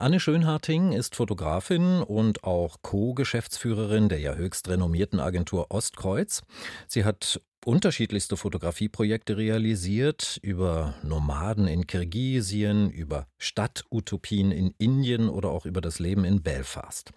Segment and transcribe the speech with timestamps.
[0.00, 6.42] Anne Schönharting ist Fotografin und auch Co-Geschäftsführerin der ja höchst renommierten Agentur Ostkreuz.
[6.88, 15.66] Sie hat unterschiedlichste Fotografieprojekte realisiert, über Nomaden in Kirgisien, über Stadtutopien in Indien oder auch
[15.66, 17.12] über das Leben in Belfast.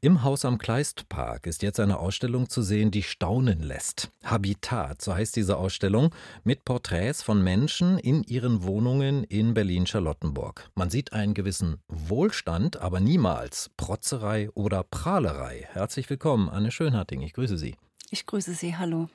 [0.00, 4.10] Im Haus am Kleistpark ist jetzt eine Ausstellung zu sehen, die staunen lässt.
[4.24, 10.70] Habitat, so heißt diese Ausstellung, mit Porträts von Menschen in ihren Wohnungen in Berlin-Charlottenburg.
[10.74, 15.68] Man sieht einen gewissen Wohlstand, aber niemals Protzerei oder Prahlerei.
[15.72, 17.74] Herzlich willkommen, Anne Schönharting, ich grüße Sie.
[18.10, 19.08] Ich grüße Sie, hallo.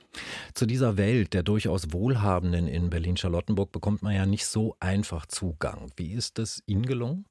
[0.54, 5.92] Zu dieser Welt der durchaus Wohlhabenden in Berlin-Charlottenburg bekommt man ja nicht so einfach Zugang.
[5.96, 7.26] Wie ist das Ihnen gelungen?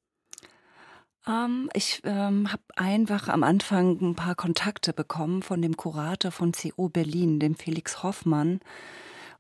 [1.26, 6.50] Ähm, ich ähm, habe einfach am Anfang ein paar Kontakte bekommen von dem Kurator von
[6.50, 8.58] CO Berlin, dem Felix Hoffmann.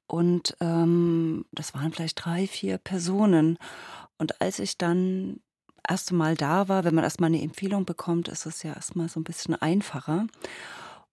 [0.06, 3.58] Und ähm, das waren vielleicht drei, vier Personen.
[4.18, 5.40] Und als ich dann
[5.88, 9.18] erste Mal da war, wenn man erstmal eine Empfehlung bekommt, ist es ja erstmal so
[9.18, 10.26] ein bisschen einfacher.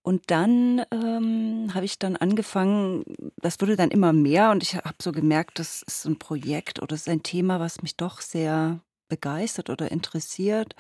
[0.02, 3.04] Und dann ähm, habe ich dann angefangen,
[3.38, 6.96] das wurde dann immer mehr und ich habe so gemerkt, das ist ein Projekt oder
[6.96, 10.76] es ist ein Thema, was mich doch sehr begeistert oder interessiert.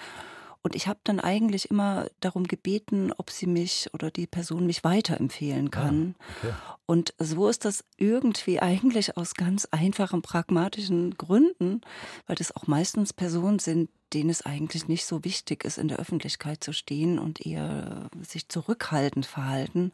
[0.61, 4.83] Und ich habe dann eigentlich immer darum gebeten, ob sie mich oder die Person mich
[4.83, 6.15] weiterempfehlen ah, kann.
[6.17, 6.53] Ah, okay.
[6.85, 11.81] Und so ist das irgendwie eigentlich aus ganz einfachen, pragmatischen Gründen,
[12.27, 15.99] weil das auch meistens Personen sind, denen es eigentlich nicht so wichtig ist, in der
[15.99, 19.91] Öffentlichkeit zu stehen und eher sich zurückhaltend verhalten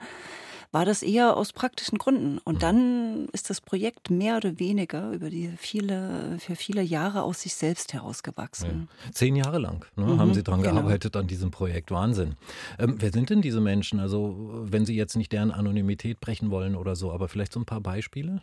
[0.76, 2.38] war das eher aus praktischen Gründen.
[2.40, 7.44] Und dann ist das Projekt mehr oder weniger über die viele, für viele Jahre aus
[7.44, 8.90] sich selbst herausgewachsen.
[9.06, 9.12] Ja.
[9.14, 10.74] Zehn Jahre lang ne, mhm, haben Sie daran genau.
[10.74, 11.92] gearbeitet an diesem Projekt.
[11.92, 12.36] Wahnsinn.
[12.78, 14.02] Ähm, wer sind denn diese Menschen?
[14.02, 17.66] Also, wenn Sie jetzt nicht deren Anonymität brechen wollen oder so, aber vielleicht so ein
[17.66, 18.42] paar Beispiele?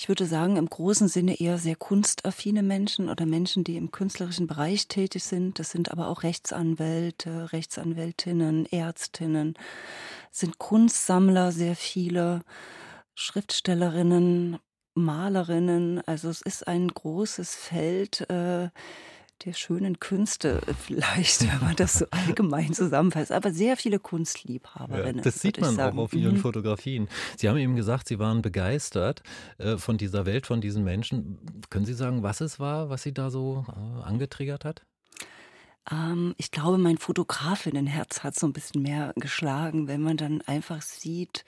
[0.00, 4.46] Ich würde sagen, im großen Sinne eher sehr kunstaffine Menschen oder Menschen, die im künstlerischen
[4.46, 5.58] Bereich tätig sind.
[5.58, 9.54] Das sind aber auch Rechtsanwälte, Rechtsanwältinnen, Ärztinnen,
[10.30, 12.42] sind Kunstsammler, sehr viele,
[13.16, 14.58] Schriftstellerinnen,
[14.94, 16.00] Malerinnen.
[16.06, 18.20] Also es ist ein großes Feld.
[18.30, 18.68] Äh,
[19.44, 23.32] der schönen Künste vielleicht, wenn man das so allgemein zusammenfasst.
[23.32, 25.16] Aber sehr viele Kunstliebhaberinnen.
[25.16, 26.40] Ja, das sieht man auch auf Ihren mhm.
[26.40, 27.08] Fotografien.
[27.36, 29.22] Sie haben eben gesagt, Sie waren begeistert
[29.58, 31.38] äh, von dieser Welt, von diesen Menschen.
[31.70, 34.82] Können Sie sagen, was es war, was Sie da so äh, angetriggert hat?
[35.90, 40.82] Ähm, ich glaube, mein Fotografinnenherz hat so ein bisschen mehr geschlagen, wenn man dann einfach
[40.82, 41.44] sieht,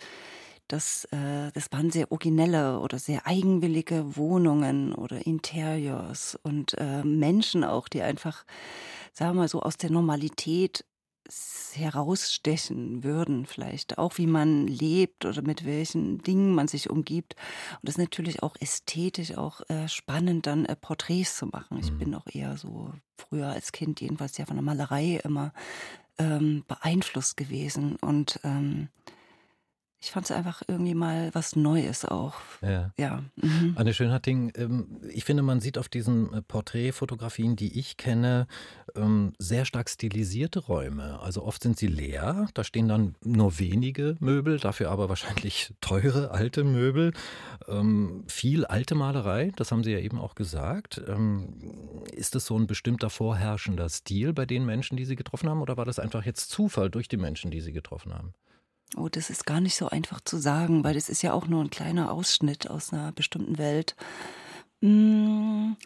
[0.72, 7.64] das, äh, das waren sehr originelle oder sehr eigenwillige Wohnungen oder Interiors und äh, Menschen
[7.64, 8.44] auch, die einfach,
[9.12, 10.84] sagen wir mal so, aus der Normalität
[11.74, 17.36] herausstechen würden, vielleicht auch wie man lebt oder mit welchen Dingen man sich umgibt.
[17.74, 21.78] Und das ist natürlich auch ästhetisch auch äh, spannend, dann äh, Porträts zu machen.
[21.78, 21.98] Ich mhm.
[21.98, 25.52] bin auch eher so früher als Kind jedenfalls ja von der Malerei immer
[26.18, 28.88] ähm, beeinflusst gewesen und ähm,
[30.02, 32.34] ich fand es einfach irgendwie mal was Neues auch.
[32.62, 32.90] Ja.
[32.98, 33.22] ja.
[33.36, 33.74] Mhm.
[33.76, 38.46] Anne Schönharting, ähm, ich finde, man sieht auf diesen äh, Porträtfotografien, die ich kenne,
[38.96, 41.20] ähm, sehr stark stilisierte Räume.
[41.20, 46.30] Also oft sind sie leer, da stehen dann nur wenige Möbel, dafür aber wahrscheinlich teure
[46.30, 47.12] alte Möbel.
[47.68, 51.00] Ähm, viel alte Malerei, das haben Sie ja eben auch gesagt.
[52.12, 55.76] Ist das so ein bestimmter vorherrschender Stil bei den Menschen, die Sie getroffen haben, oder
[55.76, 58.34] war das einfach jetzt Zufall durch die Menschen, die Sie getroffen haben?
[58.96, 61.62] Oh, das ist gar nicht so einfach zu sagen, weil das ist ja auch nur
[61.62, 63.94] ein kleiner Ausschnitt aus einer bestimmten Welt.
[64.82, 65.76] Hm,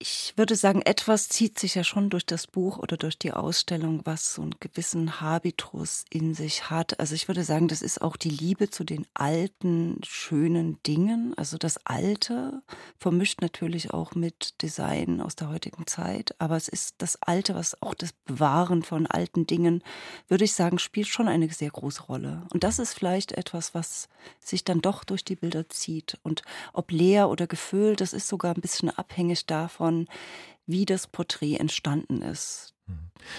[0.00, 4.02] ich würde sagen, etwas zieht sich ja schon durch das Buch oder durch die Ausstellung,
[4.04, 7.00] was so einen gewissen Habitus in sich hat.
[7.00, 11.34] Also ich würde sagen, das ist auch die Liebe zu den alten, schönen Dingen.
[11.36, 12.62] Also das Alte
[12.96, 16.32] vermischt natürlich auch mit Design aus der heutigen Zeit.
[16.38, 19.82] Aber es ist das Alte, was auch das Bewahren von alten Dingen,
[20.28, 22.46] würde ich sagen, spielt schon eine sehr große Rolle.
[22.52, 24.08] Und das ist vielleicht etwas, was
[24.38, 26.18] sich dann doch durch die Bilder zieht.
[26.22, 26.42] Und
[26.72, 30.06] ob leer oder gefüllt, das ist sogar ein bisschen abhängig davon, davon,
[30.66, 32.74] wie das Porträt entstanden ist.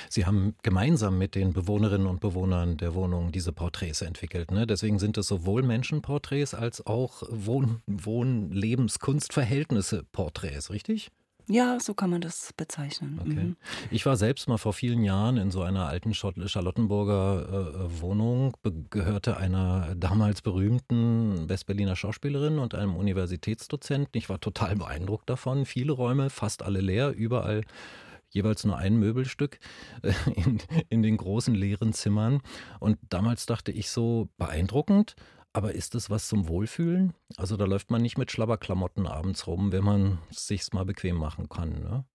[0.09, 4.51] Sie haben gemeinsam mit den Bewohnerinnen und Bewohnern der Wohnung diese Porträts entwickelt.
[4.51, 4.67] Ne?
[4.67, 11.09] Deswegen sind es sowohl Menschenporträts als auch Wohn-, Wohn Lebens-, Kunstverhältnisse-Porträts, richtig?
[11.49, 13.19] Ja, so kann man das bezeichnen.
[13.19, 13.33] Okay.
[13.33, 13.55] Mhm.
[13.89, 18.55] Ich war selbst mal vor vielen Jahren in so einer alten Charlottenburger äh, Wohnung,
[18.91, 24.11] gehörte einer damals berühmten Westberliner Schauspielerin und einem Universitätsdozenten.
[24.13, 25.65] Ich war total beeindruckt davon.
[25.65, 27.63] Viele Räume, fast alle leer, überall
[28.29, 29.59] jeweils nur ein Möbelstück
[30.03, 30.59] äh, in,
[30.89, 32.41] in den großen leeren Zimmern.
[32.79, 35.15] Und damals dachte ich so, beeindruckend.
[35.53, 37.13] Aber ist das was zum Wohlfühlen?
[37.37, 41.15] Also da läuft man nicht mit Schlabberklamotten abends rum, wenn man es sich mal bequem
[41.15, 42.05] machen kann, ne?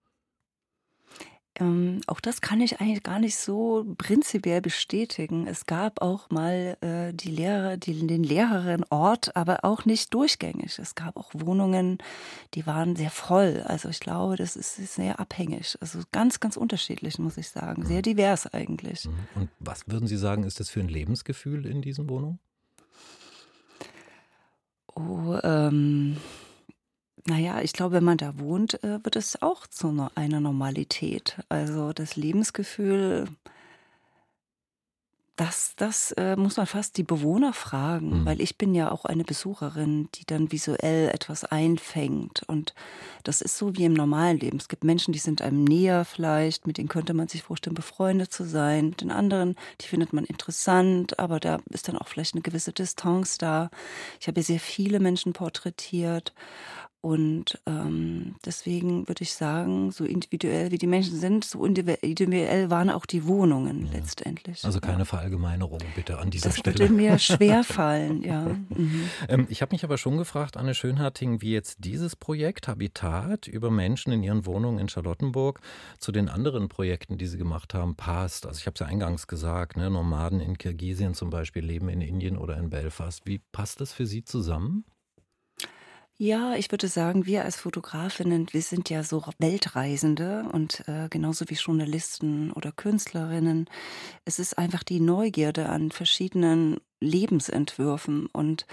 [1.61, 5.47] Ähm, auch das kann ich eigentlich gar nicht so prinzipiell bestätigen.
[5.47, 10.79] Es gab auch mal äh, die Lehrer, die, den leeren Ort, aber auch nicht durchgängig.
[10.81, 11.99] Es gab auch Wohnungen,
[12.55, 13.63] die waren sehr voll.
[13.67, 15.79] Also ich glaube, das ist, ist sehr abhängig.
[15.81, 17.87] Also ganz, ganz unterschiedlich, muss ich sagen.
[17.87, 18.03] Sehr mhm.
[18.03, 19.05] divers eigentlich.
[19.05, 19.13] Mhm.
[19.37, 22.41] Und was würden Sie sagen, ist das für ein Lebensgefühl in diesen Wohnungen?
[24.97, 26.17] Oh, ähm,
[27.27, 31.39] naja, ich glaube, wenn man da wohnt, äh, wird es auch zu einer Normalität.
[31.49, 33.27] Also das Lebensgefühl,
[35.37, 38.25] das, das äh, muss man fast die Bewohner fragen, mhm.
[38.25, 42.45] weil ich bin ja auch eine Besucherin, die dann visuell etwas einfängt.
[42.47, 42.75] Und
[43.25, 44.59] das ist so wie im normalen Leben.
[44.59, 48.33] Es gibt Menschen, die sind einem näher vielleicht, mit denen könnte man sich vorstellen, befreundet
[48.33, 48.93] zu sein.
[48.93, 53.37] Den anderen, die findet man interessant, aber da ist dann auch vielleicht eine gewisse Distanz
[53.37, 53.71] da.
[54.21, 56.33] Ich habe sehr viele Menschen porträtiert.
[57.05, 62.89] Und ähm, deswegen würde ich sagen, so individuell wie die Menschen sind, so individuell waren
[62.89, 63.93] auch die Wohnungen ja.
[63.93, 64.65] letztendlich.
[64.65, 65.05] Also keine.
[65.05, 66.79] Verallgemeinerung bitte an dieser das Stelle.
[66.79, 68.45] Das würde mir schwer fallen, ja.
[68.75, 69.11] Mhm.
[69.29, 73.71] Ähm, ich habe mich aber schon gefragt, Anne Schönharting, wie jetzt dieses Projekt Habitat über
[73.71, 75.61] Menschen in ihren Wohnungen in Charlottenburg
[75.99, 78.47] zu den anderen Projekten, die Sie gemacht haben, passt.
[78.47, 82.01] Also ich habe es ja eingangs gesagt, ne, Nomaden in Kirgisien zum Beispiel leben in
[82.01, 83.27] Indien oder in Belfast.
[83.27, 84.85] Wie passt das für Sie zusammen?
[86.17, 91.47] Ja, ich würde sagen, wir als Fotografinnen, wir sind ja so Weltreisende und äh, genauso
[91.49, 93.69] wie Journalisten oder Künstlerinnen.
[94.25, 98.65] Es ist einfach die Neugierde an verschiedenen Lebensentwürfen und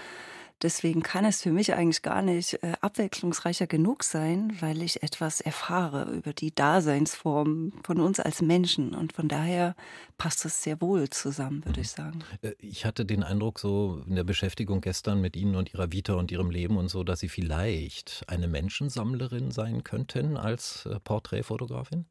[0.62, 5.40] Deswegen kann es für mich eigentlich gar nicht äh, abwechslungsreicher genug sein, weil ich etwas
[5.40, 8.94] erfahre über die Daseinsform von uns als Menschen.
[8.94, 9.74] Und von daher
[10.18, 12.20] passt es sehr wohl zusammen, würde ich sagen.
[12.42, 16.14] Äh, ich hatte den Eindruck, so in der Beschäftigung gestern mit Ihnen und Ihrer Vita
[16.14, 22.06] und Ihrem Leben und so, dass Sie vielleicht eine Menschensammlerin sein könnten als äh, Porträtfotografin.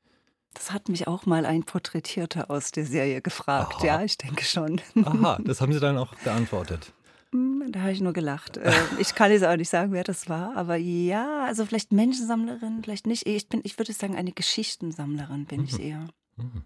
[0.53, 3.75] Das hat mich auch mal ein Porträtierter aus der Serie gefragt.
[3.77, 3.85] Aha.
[3.85, 4.81] Ja, ich denke schon.
[5.05, 6.91] Aha, das haben Sie dann auch geantwortet.
[7.33, 8.57] Hm, da habe ich nur gelacht.
[8.57, 12.81] Ähm, ich kann jetzt auch nicht sagen, wer das war, aber ja, also vielleicht Menschensammlerin,
[12.83, 13.25] vielleicht nicht.
[13.25, 15.83] Ich bin, ich würde sagen, eine Geschichtensammlerin bin ich mhm.
[15.83, 16.07] eher.
[16.37, 16.63] Mhm.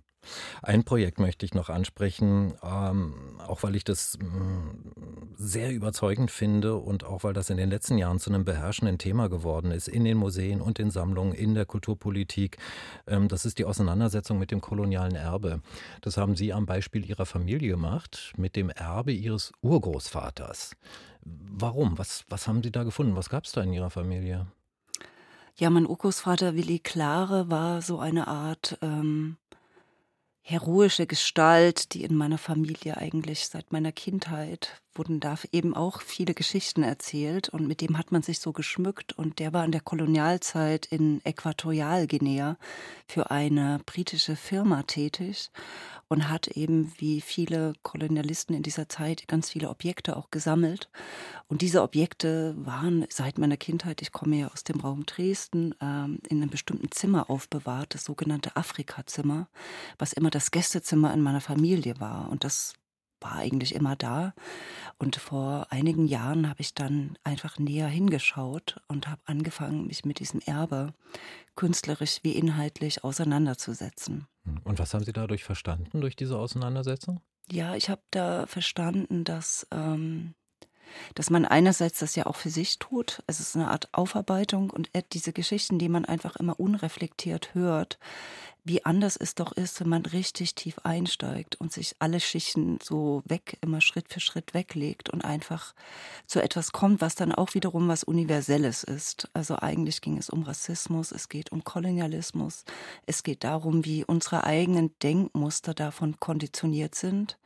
[0.61, 6.31] Ein Projekt möchte ich noch ansprechen, ähm, auch weil ich das mh, mm, sehr überzeugend
[6.31, 9.87] finde und auch weil das in den letzten Jahren zu einem beherrschenden Thema geworden ist,
[9.87, 12.57] in den Museen und den Sammlungen, in der Kulturpolitik.
[13.07, 15.61] Ähm, das ist die Auseinandersetzung mit dem kolonialen Erbe.
[16.01, 20.75] Das haben Sie am Beispiel Ihrer Familie gemacht, mit dem Erbe Ihres Urgroßvaters.
[21.23, 21.97] Warum?
[21.97, 23.15] Was, was haben Sie da gefunden?
[23.15, 24.47] Was gab es da in Ihrer Familie?
[25.57, 29.37] Ja, mein Urgroßvater Willi Klare war so eine Art ähm,
[30.47, 36.33] heroische Gestalt, die in meiner Familie eigentlich seit meiner Kindheit wurden da eben auch viele
[36.33, 39.81] Geschichten erzählt und mit dem hat man sich so geschmückt und der war in der
[39.81, 42.57] Kolonialzeit in Äquatorialguinea
[43.07, 45.51] für eine britische Firma tätig
[46.07, 50.89] und hat eben wie viele Kolonialisten in dieser Zeit ganz viele Objekte auch gesammelt.
[51.47, 56.19] Und diese Objekte waren seit meiner Kindheit, ich komme ja aus dem Raum Dresden, ähm,
[56.29, 59.47] in einem bestimmten Zimmer aufbewahrt, das sogenannte Afrika-Zimmer,
[59.97, 62.29] was immer das Gästezimmer in meiner Familie war.
[62.29, 62.73] Und das
[63.21, 64.33] war eigentlich immer da.
[64.97, 70.19] Und vor einigen Jahren habe ich dann einfach näher hingeschaut und habe angefangen, mich mit
[70.19, 70.93] diesem Erbe
[71.55, 74.27] künstlerisch wie inhaltlich auseinanderzusetzen.
[74.43, 74.59] Hm.
[74.63, 77.21] Und was haben Sie dadurch verstanden, durch diese Auseinandersetzung?
[77.51, 80.33] Ja, ich habe da verstanden, dass ähm,
[81.13, 84.89] dass man einerseits das ja auch für sich tut, es ist eine Art Aufarbeitung und
[85.13, 87.99] diese Geschichten, die man einfach immer unreflektiert hört,
[88.67, 93.21] wie anders es doch ist, wenn man richtig tief einsteigt und sich alle Schichten so
[93.23, 95.75] weg, immer Schritt für Schritt weglegt und einfach
[96.25, 99.29] zu etwas kommt, was dann auch wiederum was Universelles ist.
[99.33, 102.65] Also eigentlich ging es um Rassismus, es geht um Kolonialismus,
[103.05, 107.37] es geht darum, wie unsere eigenen Denkmuster davon konditioniert sind,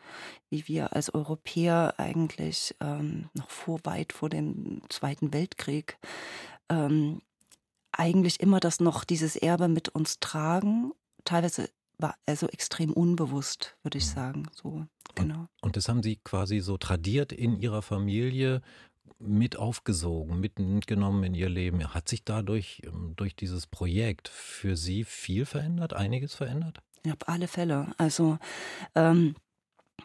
[0.50, 5.98] wie wir als Europäer eigentlich ähm, noch vor weit vor dem Zweiten Weltkrieg
[6.70, 7.22] ähm,
[7.92, 10.94] eigentlich immer das noch dieses Erbe mit uns tragen
[11.30, 11.70] teilweise
[12.00, 14.48] war also extrem unbewusst, würde ich sagen.
[14.52, 15.42] So, genau.
[15.42, 18.62] Und, und das haben Sie quasi so tradiert in Ihrer Familie
[19.20, 21.94] mit aufgesogen, mitgenommen in Ihr Leben.
[21.94, 26.80] Hat sich dadurch ähm, durch dieses Projekt für Sie viel verändert, einiges verändert?
[27.06, 27.88] Ja, auf alle Fälle.
[27.98, 28.40] Also
[28.96, 29.36] ähm,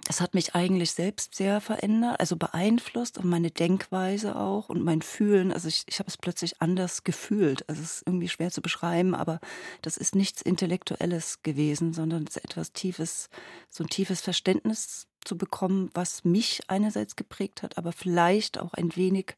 [0.05, 5.03] das hat mich eigentlich selbst sehr verändert, also beeinflusst und meine Denkweise auch und mein
[5.03, 5.53] Fühlen.
[5.53, 7.69] Also ich, ich habe es plötzlich anders gefühlt.
[7.69, 9.41] Also es ist irgendwie schwer zu beschreiben, aber
[9.83, 13.29] das ist nichts Intellektuelles gewesen, sondern es ist etwas Tiefes,
[13.71, 18.95] so ein tiefes Verständnis zu bekommen, was mich einerseits geprägt hat, aber vielleicht auch ein
[18.97, 19.37] wenig,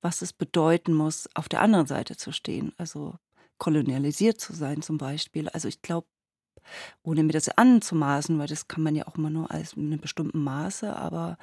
[0.00, 2.72] was es bedeuten muss, auf der anderen Seite zu stehen.
[2.76, 3.14] Also
[3.58, 5.48] kolonialisiert zu sein zum Beispiel.
[5.50, 6.06] Also ich glaube,
[7.02, 10.00] ohne mir das anzumaßen, weil das kann man ja auch immer nur als in einem
[10.00, 11.38] bestimmten Maße, aber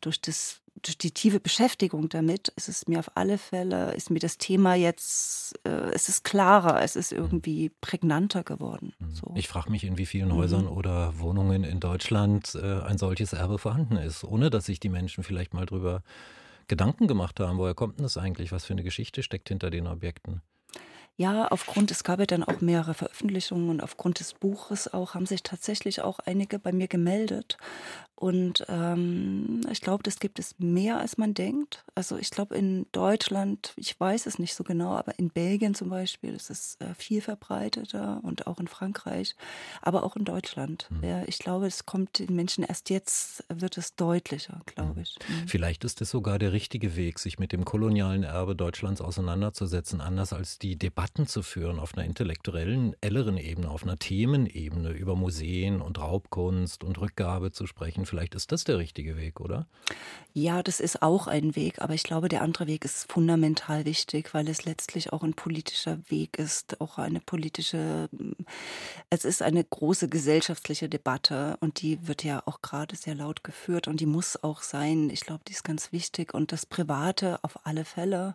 [0.00, 4.18] durch das durch die tiefe Beschäftigung damit ist es mir auf alle Fälle, ist mir
[4.18, 8.94] das Thema jetzt, äh, es ist klarer, es ist irgendwie prägnanter geworden.
[8.98, 9.14] Mhm.
[9.14, 9.32] So.
[9.34, 10.72] Ich frage mich, in wie vielen Häusern mhm.
[10.72, 15.24] oder Wohnungen in Deutschland äh, ein solches Erbe vorhanden ist, ohne dass sich die Menschen
[15.24, 16.02] vielleicht mal drüber
[16.68, 17.58] Gedanken gemacht haben.
[17.58, 18.52] Woher kommt denn das eigentlich?
[18.52, 20.40] Was für eine Geschichte steckt hinter den Objekten?
[21.20, 25.26] Ja, aufgrund, es gab ja dann auch mehrere Veröffentlichungen und aufgrund des Buches auch haben
[25.26, 27.58] sich tatsächlich auch einige bei mir gemeldet.
[28.20, 31.86] Und ähm, ich glaube, das gibt es mehr, als man denkt.
[31.94, 35.88] Also ich glaube, in Deutschland, ich weiß es nicht so genau, aber in Belgien zum
[35.88, 39.34] Beispiel ist es äh, viel verbreiteter und auch in Frankreich,
[39.80, 40.86] aber auch in Deutschland.
[40.90, 41.08] Mhm.
[41.08, 45.00] Ja, ich glaube, es kommt den Menschen erst jetzt, wird es deutlicher, glaube mhm.
[45.00, 45.16] ich.
[45.26, 45.48] Mhm.
[45.48, 50.34] Vielleicht ist es sogar der richtige Weg, sich mit dem kolonialen Erbe Deutschlands auseinanderzusetzen, anders
[50.34, 55.80] als die Debatten zu führen auf einer intellektuellen, elleren Ebene, auf einer Themenebene über Museen
[55.80, 59.68] und Raubkunst und Rückgabe zu sprechen Vielleicht ist das der richtige Weg, oder?
[60.32, 64.34] Ja, das ist auch ein Weg, aber ich glaube, der andere Weg ist fundamental wichtig,
[64.34, 68.08] weil es letztlich auch ein politischer Weg ist, auch eine politische,
[69.10, 73.86] es ist eine große gesellschaftliche Debatte und die wird ja auch gerade sehr laut geführt
[73.86, 75.08] und die muss auch sein.
[75.10, 78.34] Ich glaube, die ist ganz wichtig und das Private auf alle Fälle.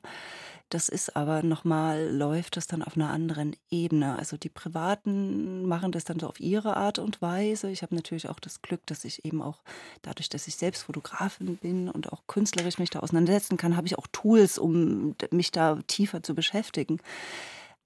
[0.70, 4.18] Das ist aber nochmal, läuft das dann auf einer anderen Ebene.
[4.18, 7.70] Also die Privaten machen das dann so auf ihre Art und Weise.
[7.70, 9.62] Ich habe natürlich auch das Glück, dass ich eben auch
[10.02, 13.98] dadurch, dass ich selbst Fotografin bin und auch künstlerisch mich da auseinandersetzen kann, habe ich
[13.98, 17.00] auch Tools, um mich da tiefer zu beschäftigen.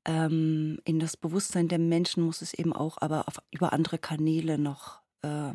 [0.06, 4.58] Ähm, in das Bewusstsein der Menschen muss es eben auch aber auf, über andere Kanäle
[4.58, 5.52] noch äh,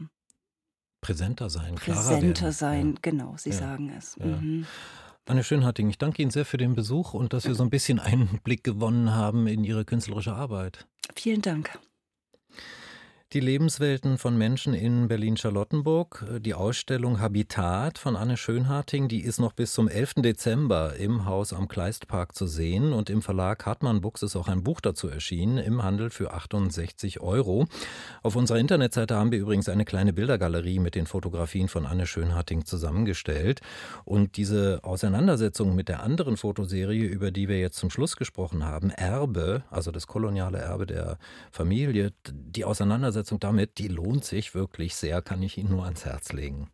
[1.00, 2.92] präsenter sein, präsenter sein.
[2.92, 2.98] Ja.
[3.00, 3.56] Genau, Sie ja.
[3.56, 4.16] sagen es.
[4.20, 4.26] Ja.
[4.26, 4.66] Mhm.
[5.26, 7.98] Anne Schönharting, ich danke Ihnen sehr für den Besuch und dass wir so ein bisschen
[7.98, 10.86] Einblick gewonnen haben in Ihre künstlerische Arbeit.
[11.16, 11.78] Vielen Dank.
[13.32, 16.24] Die Lebenswelten von Menschen in Berlin-Charlottenburg.
[16.38, 20.14] Die Ausstellung Habitat von Anne Schönharting, die ist noch bis zum 11.
[20.18, 22.92] Dezember im Haus am Kleistpark zu sehen.
[22.92, 27.18] Und im Verlag Hartmann Books ist auch ein Buch dazu erschienen, im Handel für 68
[27.22, 27.66] Euro.
[28.22, 32.64] Auf unserer Internetseite haben wir übrigens eine kleine Bildergalerie mit den Fotografien von Anne Schönharting
[32.64, 33.62] zusammengestellt.
[34.04, 38.90] Und diese Auseinandersetzung mit der anderen Fotoserie, über die wir jetzt zum Schluss gesprochen haben,
[38.90, 41.18] Erbe, also das koloniale Erbe der
[41.50, 46.04] Familie, die Auseinandersetzung Auseinandersetzung damit, die lohnt sich wirklich sehr, kann ich Ihnen nur ans
[46.04, 46.68] Herz legen.